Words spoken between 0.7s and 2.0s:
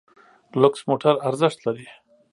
موټر ارزښت لري.